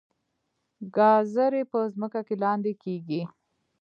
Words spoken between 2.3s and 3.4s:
لاندې کیږي